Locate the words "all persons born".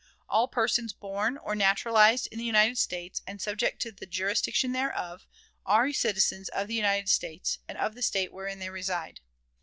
0.27-1.37